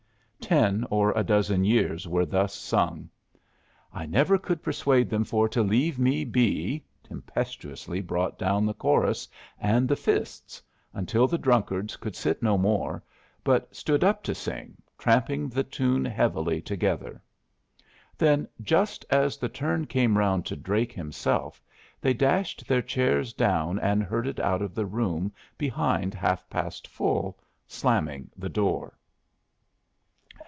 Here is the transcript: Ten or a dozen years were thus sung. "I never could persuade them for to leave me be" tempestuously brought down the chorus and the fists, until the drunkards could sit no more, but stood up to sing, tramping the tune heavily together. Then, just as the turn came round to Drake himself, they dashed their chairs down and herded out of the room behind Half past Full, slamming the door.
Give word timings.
Ten 0.51 0.85
or 0.89 1.13
a 1.17 1.23
dozen 1.23 1.63
years 1.63 2.09
were 2.09 2.25
thus 2.25 2.53
sung. 2.53 3.09
"I 3.93 4.05
never 4.05 4.37
could 4.37 4.61
persuade 4.61 5.09
them 5.09 5.23
for 5.23 5.47
to 5.47 5.61
leave 5.63 5.97
me 5.97 6.25
be" 6.25 6.83
tempestuously 7.05 8.01
brought 8.01 8.37
down 8.37 8.65
the 8.65 8.73
chorus 8.73 9.29
and 9.61 9.87
the 9.87 9.95
fists, 9.95 10.61
until 10.93 11.25
the 11.25 11.37
drunkards 11.37 11.95
could 11.95 12.17
sit 12.17 12.43
no 12.43 12.57
more, 12.57 13.01
but 13.45 13.73
stood 13.73 14.03
up 14.03 14.23
to 14.23 14.35
sing, 14.35 14.75
tramping 14.97 15.47
the 15.47 15.63
tune 15.63 16.03
heavily 16.03 16.61
together. 16.61 17.23
Then, 18.17 18.45
just 18.61 19.05
as 19.09 19.37
the 19.37 19.47
turn 19.47 19.85
came 19.87 20.17
round 20.17 20.45
to 20.47 20.57
Drake 20.57 20.91
himself, 20.91 21.63
they 22.01 22.13
dashed 22.13 22.67
their 22.67 22.81
chairs 22.81 23.31
down 23.31 23.79
and 23.79 24.03
herded 24.03 24.41
out 24.41 24.61
of 24.61 24.75
the 24.75 24.85
room 24.85 25.31
behind 25.57 26.13
Half 26.13 26.49
past 26.49 26.89
Full, 26.89 27.39
slamming 27.69 28.29
the 28.35 28.49
door. 28.49 28.97